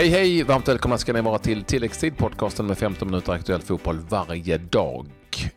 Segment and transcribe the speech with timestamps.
[0.00, 0.42] Hej hej!
[0.42, 5.06] Varmt välkomna ska ni vara till tilläggstid podcasten med 15 minuter aktuell fotboll varje dag.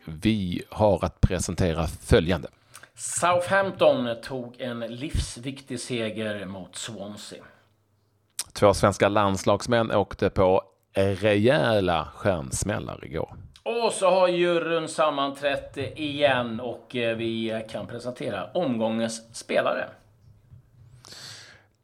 [0.04, 2.48] Vi har att presentera följande.
[2.94, 7.44] Southampton tog en livsviktig seger mot Swansea.
[8.52, 10.62] Två svenska landslagsmän åkte på
[10.94, 13.36] rejäla stjärnsmällar igår.
[13.62, 19.88] Och så har juryn sammanträtt igen och eh, vi kan presentera omgångens spelare.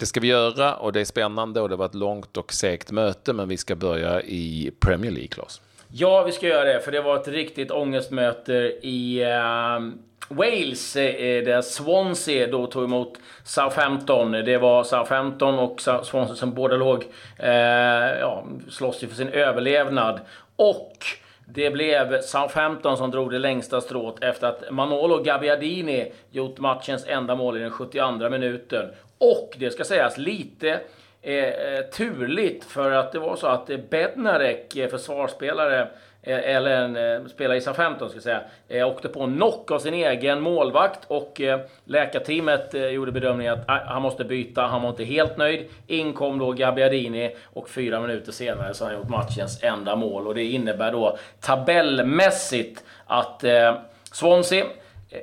[0.01, 2.91] Det ska vi göra och det är spännande och det var ett långt och segt
[2.91, 5.61] möte men vi ska börja i Premier League, Claes.
[5.89, 9.93] Ja, vi ska göra det för det var ett riktigt ångestmöte i uh,
[10.29, 14.33] Wales eh, eh, där Swansea då tog emot Southampton.
[14.33, 17.05] Det var Southampton och Swansea som båda låg
[17.39, 17.51] eh,
[18.21, 20.21] ja, slåss ju för sin överlevnad.
[20.57, 20.97] Och
[21.55, 27.35] det blev Southampton som drog det längsta strået efter att Manolo Gabbiadini gjort matchens enda
[27.35, 28.91] mål i den 72 minuten.
[29.19, 30.81] Och det ska sägas lite
[31.23, 35.89] eh, eh, turligt för att det var så att Bednarek, eh, försvarsspelare,
[36.23, 39.71] Eh, eller en eh, spelare i SA-15 ska jag säga, eh, åkte på en knock
[39.71, 41.41] av sin egen målvakt och
[41.85, 45.69] läkarteamet gjorde bedömningen att han måste byta, han var inte helt nöjd.
[45.87, 50.27] In kom då Gabbiadini och fyra minuter senare så har han gjort matchens enda mål
[50.27, 53.45] och det innebär då tabellmässigt att
[54.13, 54.65] Swansea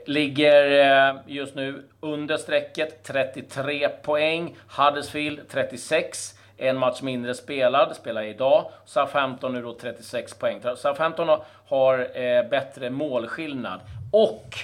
[0.05, 4.55] Ligger just nu under strecket, 33 poäng.
[4.67, 6.33] Huddersfield 36.
[6.57, 8.65] En match mindre spelad, spelar idag.
[8.85, 10.61] Southampton nu då 36 poäng.
[10.77, 13.79] Southampton har eh, bättre målskillnad.
[14.11, 14.57] Och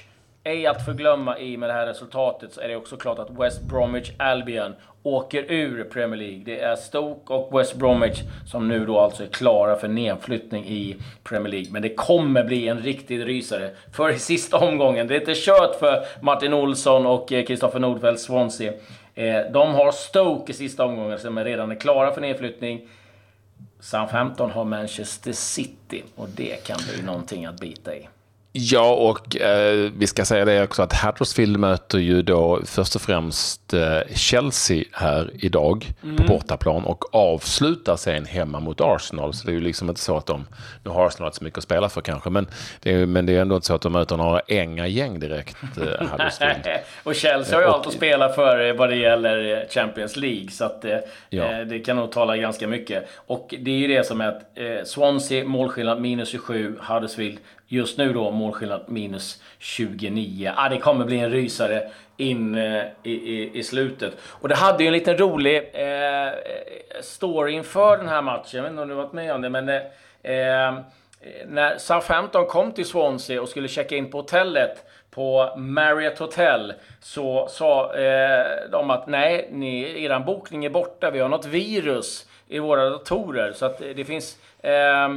[0.43, 3.61] ej att förglömma i med det här resultatet så är det också klart att West
[3.61, 6.41] Bromwich Albion åker ur Premier League.
[6.45, 10.95] Det är Stoke och West Bromwich som nu då alltså är klara för nedflyttning i
[11.23, 11.71] Premier League.
[11.71, 15.07] Men det kommer bli en riktig rysare för i sista omgången.
[15.07, 18.73] Det är inte kört för Martin Olsson och eh, Kristoffer Nordfeldt Swansea.
[19.15, 22.87] Eh, de har Stoke i sista omgången som är redan är klara för nedflyttning.
[23.79, 28.07] Southampton har Manchester City och det kan bli någonting att bita i.
[28.55, 33.01] Ja, och eh, vi ska säga det också att Huddersfield möter ju då först och
[33.01, 36.15] främst eh, Chelsea här idag mm.
[36.15, 39.33] på bortaplan och avslutar sen hemma mot Arsenal.
[39.33, 40.45] Så det är ju liksom inte så att de,
[40.83, 42.47] nu har Arsenal inte så mycket att spela för kanske, men
[42.81, 45.57] det är, men det är ändå inte så att de möter några änga gäng direkt,
[45.77, 46.67] eh, Huddersfield.
[47.03, 50.65] och Chelsea har ju allt att spela för eh, vad det gäller Champions League, så
[50.65, 50.97] att eh,
[51.29, 51.43] ja.
[51.43, 53.09] Eh, det kan nog tala ganska mycket.
[53.15, 57.37] Och det är ju det som är att eh, Swansea målskillnad minus 27, Huddersfield
[57.73, 60.53] Just nu då målskillnad minus 29.
[60.55, 64.17] Ah, det kommer bli en rysare in eh, i, i, slutet.
[64.25, 66.31] Och det hade ju en liten rolig eh,
[67.01, 68.57] story inför den här matchen.
[68.57, 69.75] Jag vet inte om du varit med om det, men eh,
[70.23, 70.73] eh,
[71.47, 77.47] när Southampton kom till Swansea och skulle checka in på hotellet på Marriott Hotel så
[77.47, 81.11] sa eh, de att nej, ni, eran bokning är borta.
[81.11, 85.09] Vi har något virus i våra datorer så att eh, det finns eh,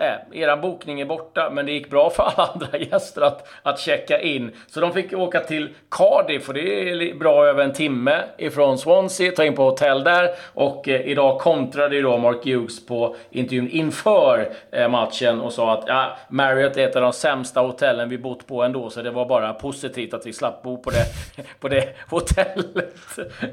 [0.00, 3.80] Eh, era bokning är borta, men det gick bra för alla andra gäster att, att
[3.80, 4.50] checka in.
[4.66, 9.32] Så de fick åka till Cardiff och det är bra över en timme ifrån Swansea,
[9.32, 10.30] ta in på hotell där.
[10.54, 15.72] Och eh, idag kontrade ju då Mark Hughes på intervjun inför eh, matchen och sa
[15.72, 19.10] att ja, Marriott är ett av de sämsta hotellen vi bott på ändå, så det
[19.10, 21.04] var bara positivt att vi slapp bo på det,
[21.60, 22.94] på det hotellet.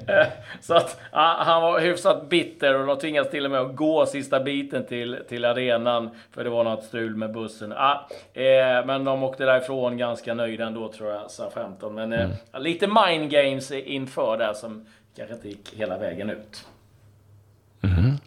[0.08, 0.28] Eh,
[0.62, 4.06] så att ja, han var hyfsat bitter och de tvingades till och med att gå
[4.06, 7.74] sista biten till, till arenan för det var något strul med bussen.
[7.78, 11.96] Ah, eh, men de åkte därifrån ganska nöjda ändå tror jag, sa 15.
[11.96, 12.38] Men eh, mm.
[12.64, 16.68] lite mind games inför där som kanske inte gick hela vägen ut.
[17.82, 18.18] Mm.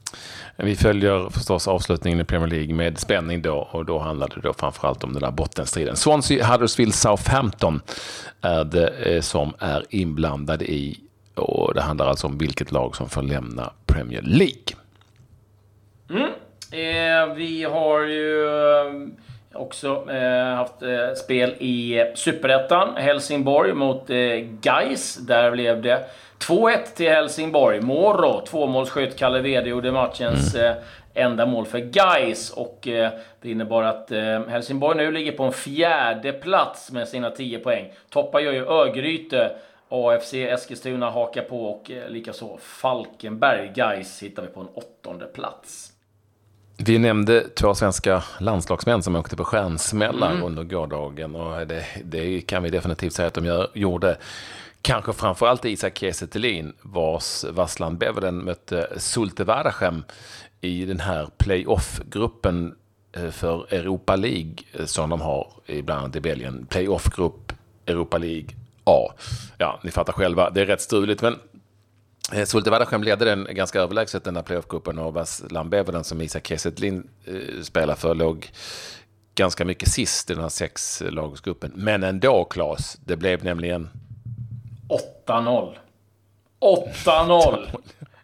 [0.56, 4.53] Vi följer förstås avslutningen i Premier League med spänning då och då handlar det då
[4.53, 5.97] framförallt om den där bottenstriden.
[5.97, 7.80] Swansea, Huddersfield, Southampton
[8.41, 11.00] är det eh, som är inblandade i
[11.34, 14.78] och det handlar alltså om vilket lag som får lämna Premier League.
[16.73, 18.93] Eh, vi har ju eh,
[19.53, 22.97] också eh, haft eh, spel i Superettan.
[22.97, 24.16] Helsingborg mot eh,
[24.63, 25.16] Geis.
[25.16, 26.04] Där blev det
[26.39, 27.81] 2-1 till Helsingborg.
[27.81, 29.19] Moro, tvåmålsskytt.
[29.19, 30.66] Kalle Wede gjorde matchens mm.
[30.66, 30.77] Eh,
[31.15, 33.10] enda mål för Geis och eh,
[33.42, 34.10] det innebar att
[34.48, 37.92] Helsingborg nu ligger på en fjärde plats med sina 10 poäng.
[38.10, 39.51] Toppar gör ju Örgryte.
[39.89, 43.72] AFC Eskilstuna hakar på och likaså Falkenberg.
[43.75, 45.92] Geis hittar vi på en åttonde plats.
[46.80, 50.42] Vi nämnde två svenska landslagsmän som åkte på stjärnsmällar mm.
[50.42, 54.16] under gårdagen och det, det, kan vi definitivt säga att de gör, gjorde.
[54.83, 56.27] Kanske framförallt Isak Kiese
[56.83, 60.04] vars Vassland Bevelen mötte Sulte Vardachem
[60.60, 62.75] i den här playoff-gruppen
[63.13, 66.66] eh, för Europa League eh, som de har bland annat i Belgien.
[66.66, 67.53] Playoff-grupp
[67.86, 68.48] Europa League
[68.84, 69.13] A.
[69.59, 71.39] Ja, ni fattar själva, det är rätt struligt men
[72.47, 76.72] Sulte Wadersheim ledde den ganska överlägset den där playoff-gruppen och Vaslan Bevelen som Isak Kiese
[76.78, 78.50] eh, spelar för låg
[79.34, 81.72] ganska mycket sist i den här sexlagsgruppen.
[81.74, 83.88] Men ändå, Claes, det blev nämligen...
[85.26, 85.74] 8-0.
[86.60, 87.66] 8-0!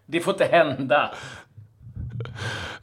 [0.06, 1.14] Det får inte hända.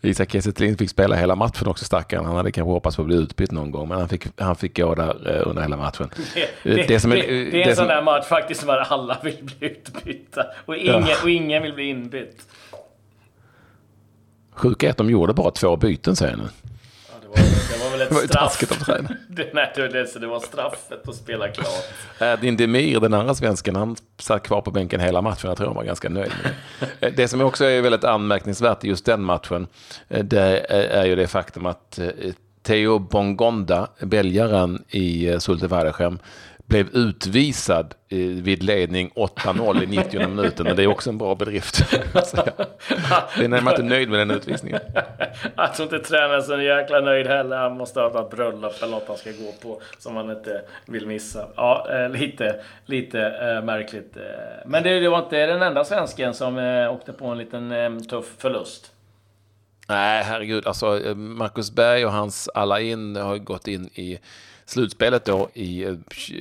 [0.02, 2.26] Isak Kiese fick spela hela matchen också, stackaren.
[2.26, 4.78] Han hade kanske hoppats på att bli utbytt någon gång, men han fick, han fick
[4.78, 6.10] gå där eh, under hela matchen.
[6.64, 9.18] Det, det, det, som är, det, det är en sån där match faktiskt där alla
[9.24, 11.16] vill bli utbytta och ingen, ja.
[11.24, 12.48] och ingen vill bli inbytt.
[14.54, 16.50] Sjuka är att de gjorde bara två byten, säger jag nu.
[17.08, 17.81] Ja, det, var, det
[18.12, 19.08] var väl ett straff.
[19.28, 22.42] det, nej, det, det var straffet att spela klart.
[22.42, 25.48] Din Demir, den andra svensken, han satt kvar på bänken hela matchen.
[25.48, 27.08] Jag tror han var ganska nöjd med det.
[27.08, 29.68] Eh, det som också är väldigt anmärkningsvärt i just den matchen,
[30.10, 32.00] eh, det är ju det faktum att
[32.64, 36.20] Theo Bongonda, belgaren i Sulte Waregem,
[36.72, 37.96] blev utvisad
[38.44, 40.68] vid ledning 8-0 i 90 minuten.
[40.68, 41.92] Och det är också en bra bedrift.
[43.38, 44.80] det är när man inte är nöjd med den utvisningen.
[45.56, 47.58] Jag tror inte tränaren är så jäkla nöjd heller.
[47.58, 51.08] Han måste ha ett bröllop eller något han ska gå på som han inte vill
[51.08, 51.48] missa.
[51.56, 54.18] Ja, eh, lite, lite äh, märkligt.
[54.18, 54.24] Eh.
[54.66, 56.58] Men det, var inte den enda svensken som
[56.92, 58.92] åkte på en liten tuff förlust.
[59.88, 60.68] Nej, herregud.
[60.68, 60.86] Alltså,
[61.16, 64.20] Marcus Berg och hans alla in har gått in i
[64.72, 65.96] slutspelet då i eh,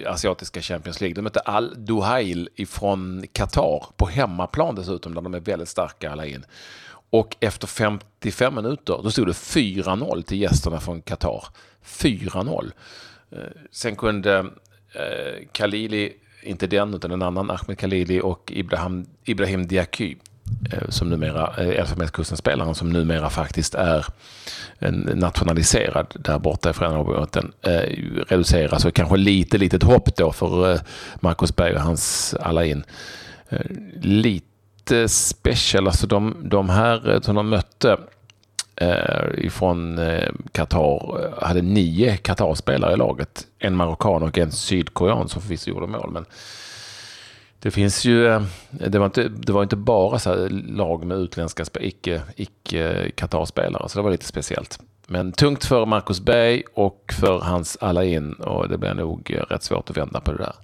[0.06, 1.14] asiatiska Champions League.
[1.14, 6.26] De mötte Al Duhail ifrån Qatar på hemmaplan dessutom, där de är väldigt starka alla
[6.26, 6.44] in.
[7.10, 11.44] Och efter 55 minuter, då stod det 4-0 till gästerna från Qatar.
[11.84, 12.72] 4-0.
[13.30, 13.38] Eh,
[13.70, 14.38] sen kunde
[14.92, 16.12] eh, Khalili,
[16.42, 20.16] inte den utan en annan, Ahmed Khalili och Ibrahim, Ibrahim Diaky
[20.72, 24.06] Eh, som numera, eh, Elfenbenskusten-spelaren som numera faktiskt är
[25.14, 27.70] nationaliserad där borta i Förenade eh,
[28.28, 30.80] reduceras och kanske lite litet hopp då för eh,
[31.20, 32.84] Marcus Berg och hans alla in.
[34.00, 37.98] Lite special, alltså de, de här som de mötte
[39.34, 40.00] ifrån
[40.52, 43.46] Qatar hade nio Qatar-spelare i laget.
[43.58, 46.10] En marockan och en sydkorean som förvisso gjorde mål.
[46.10, 46.24] Men
[47.62, 51.64] det finns ju, eh, det var inte, det var inte bara så lag med utländska
[51.80, 54.78] icke, icke Qatar-spelare, så det var lite speciellt.
[55.06, 59.42] Men tungt för Marcus Berg och för hans alla in och det blir nog eh,
[59.42, 60.54] rätt svårt att vända på det där.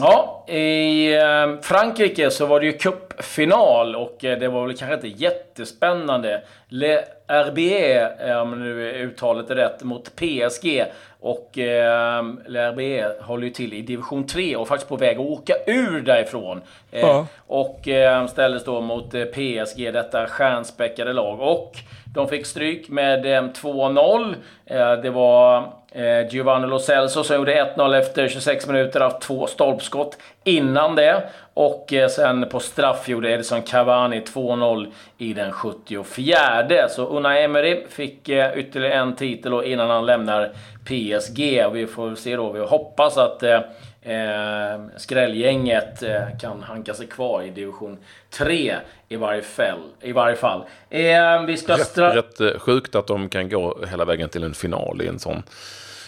[0.00, 4.94] Ja, i eh, Frankrike så var det ju cupfinal och eh, det var väl kanske
[4.94, 6.42] inte jättespännande.
[6.68, 10.84] Le RBE, om nu uttalet är rätt, mot PSG.
[11.20, 15.54] Och eh, RBE håller ju till i division 3 och faktiskt på väg att åka
[15.66, 16.62] ur därifrån.
[16.90, 17.26] Eh, ja.
[17.46, 21.40] Och eh, ställdes då mot eh, PSG, detta stjärnspäckade lag.
[21.40, 21.72] Och
[22.14, 24.34] de fick stryk med 2-0.
[24.66, 29.46] Eh, det var eh, Giovanni Lo Celso som gjorde 1-0 efter 26 minuter haft två
[29.46, 31.22] stolpskott innan det.
[31.54, 36.88] Och eh, sen på straff gjorde Edison Cavani 2-0 i den 74.
[36.88, 40.52] Så Una Emery fick eh, ytterligare en titel innan han lämnar
[40.84, 41.64] PSG.
[41.72, 43.60] Vi får se då, vi hoppas att eh,
[44.02, 47.98] eh, skrällgänget eh, kan hanka sig kvar i division
[48.30, 48.76] 3
[49.08, 49.80] i varje fall.
[50.00, 50.64] I varje fall.
[50.90, 55.02] Eh, vi ska rätt, rätt sjukt att de kan gå hela vägen till en final
[55.02, 55.42] i en sån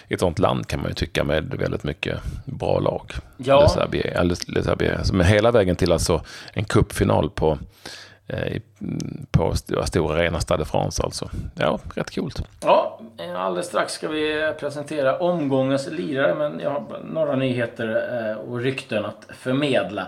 [0.09, 3.12] ett sånt land kan man ju tycka med väldigt mycket bra lag.
[3.37, 3.62] Ja.
[3.62, 5.13] Les Herbier, Les Herbier.
[5.13, 7.58] Med hela vägen till alltså en cupfinal på
[8.29, 9.55] Eh, mm, på
[9.87, 11.31] stora arena Stade France alltså.
[11.55, 12.43] Ja, rätt coolt.
[12.63, 18.37] Ja, eh, alldeles strax ska vi presentera omgångens lirare, men jag har några nyheter eh,
[18.37, 20.07] och rykten att förmedla.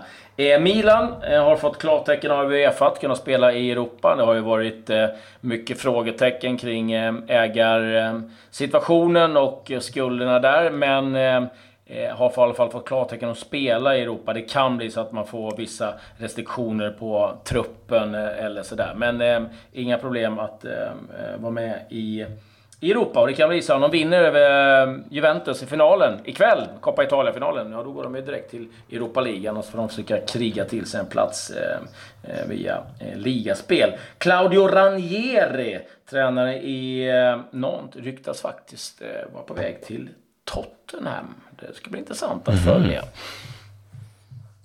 [0.59, 4.15] Milan har fått klartecken av Uefa att kunna spela i Europa.
[4.15, 4.89] Det har ju varit
[5.41, 6.93] mycket frågetecken kring
[7.27, 11.15] ägarsituationen och skulderna där, men
[11.89, 14.33] Eh, har för i alla fall fått klartecken att spela i Europa.
[14.33, 18.93] Det kan bli så att man får vissa restriktioner på truppen eh, eller sådär.
[18.95, 19.41] Men eh,
[19.71, 22.25] inga problem att eh, eh, vara med i
[22.79, 26.67] i Europa och det kan bli så om de vinner över Juventus i finalen ikväll,
[26.79, 30.19] Coppa Italia-finalen, ja då går de ju direkt till Europa-ligan och så får de försöka
[30.19, 33.93] kriga till sig en plats eh, via eh, ligaspel.
[34.17, 35.79] Claudio Ranieri,
[36.09, 40.09] tränare i eh, Nantes, ryktas faktiskt eh, vara på väg till
[40.47, 41.35] Tottenham.
[41.59, 42.63] Det ska bli intressant att mhm.
[42.63, 42.99] följa.
[42.99, 43.11] Mm.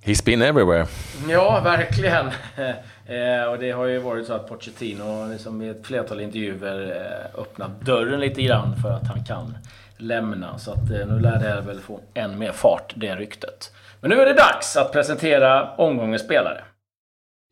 [0.04, 0.86] He's been everywhere.
[1.28, 2.30] Ja, verkligen.
[3.06, 7.40] Eh, och det har ju varit så att Pochettino liksom i ett flertal intervjuer eh,
[7.40, 9.56] öppnat dörren lite grann för att han kan
[9.96, 10.58] lämna.
[10.58, 13.72] Så att eh, nu lär det väl få än mer fart, det ryktet.
[14.00, 16.64] Men nu är det dags att presentera omgångens spelare.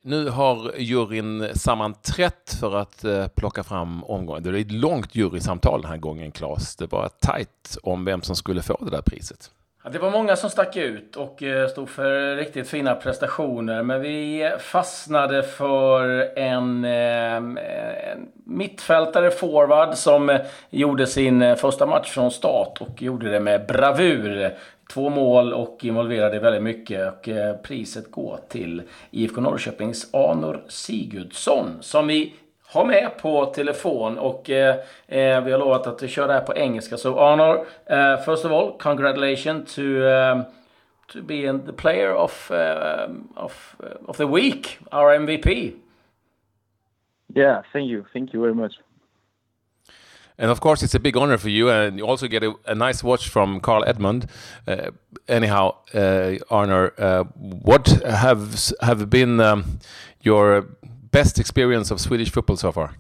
[0.03, 4.43] Nu har juryn sammanträtt för att eh, plocka fram omgången.
[4.43, 6.77] Det är ett långt jurysamtal den här gången, Claes.
[6.77, 9.51] Det var tajt om vem som skulle få det där priset.
[9.93, 13.83] Det var många som stack ut och eh, stod för riktigt fina prestationer.
[13.83, 20.39] Men vi fastnade för en, eh, en mittfältare, forward, som
[20.71, 24.57] gjorde sin första match från start och gjorde det med bravur.
[24.91, 27.13] Två mål och involverade väldigt mycket.
[27.13, 32.35] Och eh, priset går till IFK Norrköpings Anor Sigurdsson som vi
[32.73, 36.55] har med på telefon och eh, eh vi har lovat att köra det här på
[36.55, 36.97] engelska.
[36.97, 40.43] Så Arnor, uh, eh, first of all, congratulations to um,
[41.13, 45.73] to be the player of uh, of of the week, our MVP.
[47.37, 48.73] Yeah, thank you, thank you very much.
[50.41, 52.75] And of course, it's a big honor for you, and you also get a, a
[52.75, 54.27] nice watch from Carl Edmund.
[54.67, 54.91] Uh,
[55.29, 59.79] anyhow, uh, Arnor, uh, what have have been um,
[60.23, 60.63] your
[61.11, 62.95] best experience of Swedish football so far?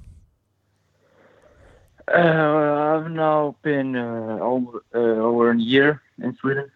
[2.14, 6.70] Uh, I've now been uh, over, uh, over a year in Sweden,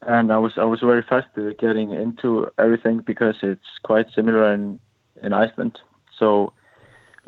[0.00, 1.28] and I was I was very fast
[1.58, 4.80] getting into everything because it's quite similar in
[5.22, 5.78] in Iceland.
[6.18, 6.54] So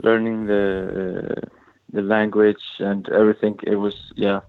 [0.02, 1.42] learning the
[1.92, 4.40] the language and everything, it was yeah.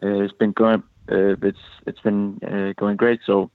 [0.00, 0.82] it's been going.
[1.10, 3.20] Uh, it's it's been uh, going great.
[3.26, 3.50] So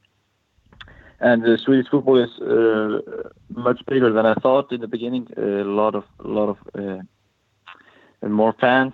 [1.20, 5.28] and the Swedish football is uh, much bigger than I thought in the beginning.
[5.38, 8.94] a lot of a lot of uh, more fans,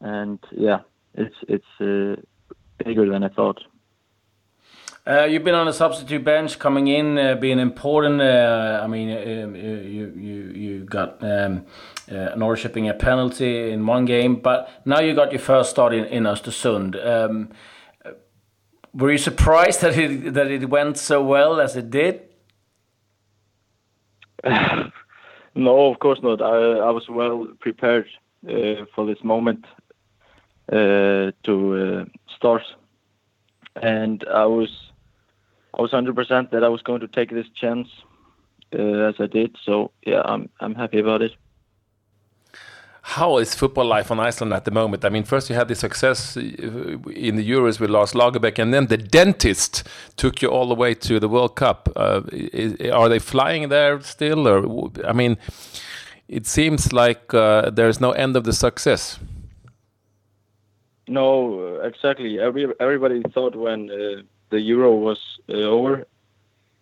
[0.00, 0.80] and yeah,
[1.14, 2.20] it's it's uh,
[2.84, 3.62] bigger than I thought.
[5.08, 8.20] Uh, you've been on a substitute bench, coming in, uh, being important.
[8.20, 11.64] Uh, I mean, um, you you you got um,
[12.08, 16.24] Norrköping a penalty in one game, but now you got your first start in in
[16.24, 16.96] Östersund.
[16.96, 17.50] Um,
[18.94, 22.22] were you surprised that it that it went so well as it did?
[25.54, 26.42] no, of course not.
[26.42, 28.08] I I was well prepared
[28.48, 29.66] uh, for this moment
[30.72, 32.04] uh, to uh,
[32.36, 32.64] start,
[33.76, 34.86] and I was
[35.76, 37.88] I was hundred percent that I was going to take this chance
[38.76, 39.56] uh, as I did.
[39.64, 41.32] So yeah, I'm I'm happy about it
[43.08, 45.04] how is football life on Iceland at the moment?
[45.04, 48.74] I mean, first you had the success uh, in the Euros with Lars Lagerbäck, and
[48.74, 49.84] then the dentist
[50.16, 51.88] took you all the way to the World Cup.
[51.94, 52.22] Uh,
[52.92, 55.38] are they flying there still, or I mean,
[56.26, 59.20] it seems like uh, there's no end of the success.
[61.06, 62.40] No, exactly.
[62.40, 66.06] Every everybody thought when uh, the Euro was uh, over,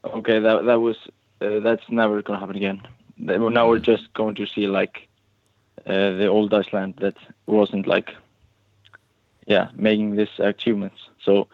[0.04, 0.97] okay, that that was
[1.40, 2.83] uh, that's never going to happen again.
[3.16, 5.09] Now we're just going to see like
[5.87, 7.16] uh, the old Iceland that
[7.47, 8.11] wasn't like
[9.47, 11.00] yeah making this achievements.
[11.23, 11.49] So,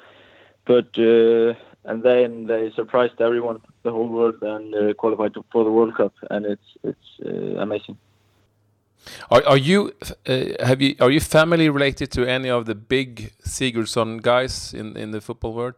[0.64, 5.70] but uh, and then they surprised everyone, the whole world, and uh, qualified for the
[5.70, 7.98] World Cup, and it's it's uh, amazing.
[9.30, 9.92] Are, are you
[10.26, 14.96] uh, have you are you family related to any of the big Sigurdsson guys in
[14.96, 15.74] in the football world,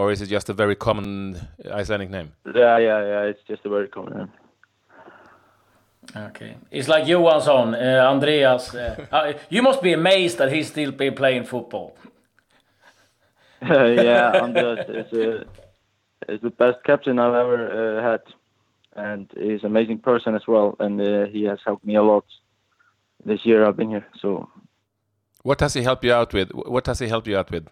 [0.00, 1.36] or is it just a very common
[1.70, 2.32] Icelandic name?
[2.46, 3.30] Yeah, yeah, yeah.
[3.30, 4.32] It's just a very common name.
[6.28, 6.56] Okay.
[6.70, 8.74] It's like Johansson, uh, Andreas.
[8.74, 11.96] Uh, uh, you must be amazed that he's still been playing football.
[13.62, 15.44] yeah, Andreas is, uh,
[16.32, 18.22] is the best captain I've ever uh, had.
[18.96, 20.76] And he's an amazing person as well.
[20.80, 22.24] And uh, he has helped me a lot
[23.26, 24.06] this year I've been here.
[24.22, 24.48] So,
[25.42, 26.48] What does he help you out with?
[26.54, 27.68] What does he help you out with?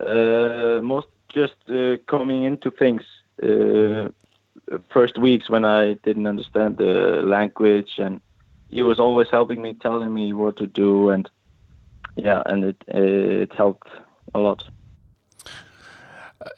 [0.00, 3.02] Uh, most just uh, coming into things
[3.42, 4.08] uh,
[4.92, 8.20] first weeks when I didn't understand the language, and
[8.68, 11.28] he was always helping me, telling me what to do, and
[12.16, 13.88] yeah, and it it helped
[14.34, 14.64] a lot.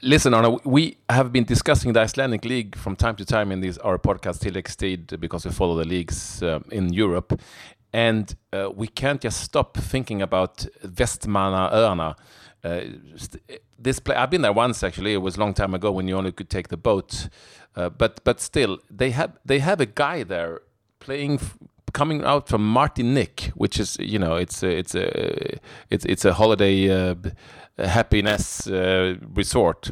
[0.01, 3.79] Listen, Arna, we have been discussing the Icelandic League from time to time in these
[3.79, 7.41] our podcast Tilläggstid because we follow the leagues uh, in Europe,
[7.93, 12.15] and uh, we can't just stop thinking about Vestmannaöarna.
[12.65, 12.81] Uh,
[13.79, 15.15] this play, I've been there once actually.
[15.15, 17.29] It was a long time ago when you only could take the boat
[17.75, 20.61] uh, but but still, they have they have a guy there
[21.01, 21.41] playing
[21.93, 25.59] coming out from Martinique, which is you know it's a, it's a
[25.91, 27.15] it's it's a holiday uh,
[27.79, 29.91] happiness uh, resort.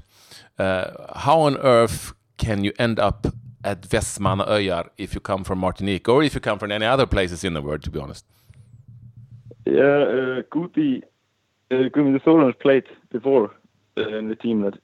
[0.58, 3.26] Uh, how on earth can you end up
[3.64, 7.44] at Vestmannaöar if you come from Martinique or if you come from any other places
[7.44, 7.82] in the world?
[7.82, 8.24] To be honest.
[9.66, 11.02] Yeah, uh, Guti,
[11.70, 13.50] uh, Guðmundur played before
[13.96, 14.78] uh, in the team that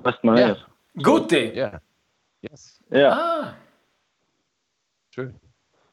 [0.00, 0.38] Vestmannaöar.
[0.38, 0.54] Yeah.
[1.02, 1.54] Guti.
[1.54, 1.78] Yeah.
[2.42, 2.78] Yes.
[2.92, 3.10] Yeah.
[3.12, 3.54] Ah.
[5.12, 5.32] True.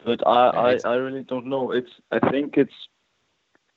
[0.05, 1.71] But I, I, I really don't know.
[1.71, 2.73] It's I think it's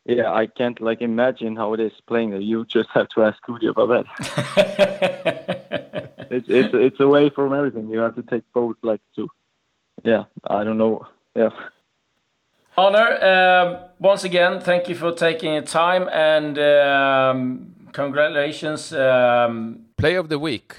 [0.07, 2.41] yeah, I can't like imagine how it is playing there.
[2.41, 6.11] You just have to ask Cody about that.
[6.31, 7.89] it's it's it's away from everything.
[7.89, 9.29] You have to take both, like to
[10.05, 11.07] yeah, I don't know.
[11.35, 11.51] Yeah.
[12.77, 18.93] Honor, uh, once again, thank you for taking your time and um, congratulations.
[18.93, 19.87] Um...
[19.97, 20.77] Play of the week.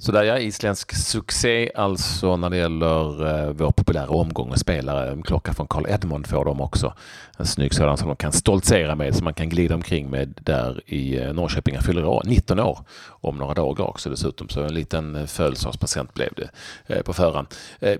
[0.00, 5.10] Så där ja, isländsk succé alltså när det gäller eh, vår populära omgång och spelare.
[5.10, 6.94] En klocka från Carl Edmond får de också.
[7.38, 10.80] En snygg sådan som de kan stoltsera med, som man kan glida omkring med där
[10.86, 11.74] i eh, Norrköping.
[11.74, 12.78] Han fyller år, 19 år
[13.08, 14.48] om några dagar också dessutom.
[14.48, 16.50] Så en liten eh, födelsedagspresent blev det
[16.94, 17.46] eh, på förhand.
[17.80, 17.96] Eh,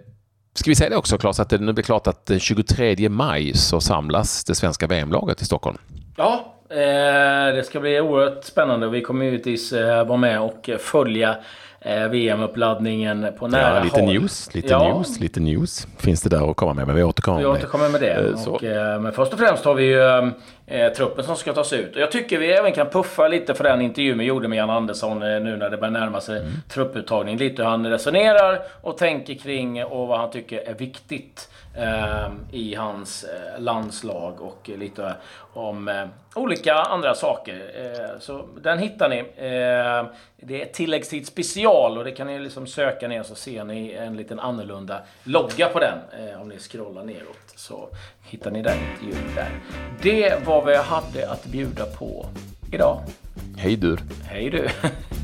[0.55, 3.55] Ska vi säga det också Claes, att det nu blir klart att den 23 maj
[3.55, 5.79] så samlas det svenska VM-laget i Stockholm?
[6.17, 8.89] Ja, eh, det ska bli oerhört spännande.
[8.89, 11.37] Vi kommer givetvis eh, vara med och följa
[11.81, 14.13] eh, VM-uppladdningen på nära ja, lite håll.
[14.15, 14.95] news, lite ja.
[14.95, 16.87] news, lite news finns det där att komma med.
[16.87, 18.47] Men vi återkommer, vi återkommer med, det.
[18.47, 20.33] Och, eh, men först och främst har vi ju
[20.71, 21.95] eh, truppen som ska tas ut.
[21.95, 24.71] Och jag tycker vi även kan puffa lite för den intervjun vi gjorde med Jan
[24.71, 26.53] Andersson eh, nu när det börjar närma sig mm.
[26.69, 27.37] trupputtagning.
[27.37, 31.60] Lite hur han resonerar och tänker kring och vad han tycker är viktigt eh,
[32.53, 35.15] i hans eh, landslag och lite
[35.53, 37.71] om eh, olika andra saker.
[37.77, 39.19] Eh, så den hittar ni.
[39.19, 43.93] Eh, det är tilläggstid special och det kan ni liksom söka ner så ser ni
[43.93, 45.99] en liten annorlunda logga på den.
[46.41, 47.89] Om ni scrollar neråt så
[48.23, 49.51] hittar ni den intervjun där.
[50.03, 52.27] Det var vad jag hade att bjuda på
[52.73, 53.03] idag.
[53.57, 53.97] Hej du.
[54.29, 54.69] Hej du.